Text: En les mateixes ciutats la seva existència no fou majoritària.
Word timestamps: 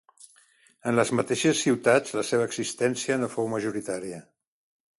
En 0.91 0.95
les 0.99 1.11
mateixes 1.19 1.59
ciutats 1.65 2.15
la 2.21 2.25
seva 2.29 2.47
existència 2.53 3.21
no 3.25 3.31
fou 3.37 3.53
majoritària. 3.55 4.23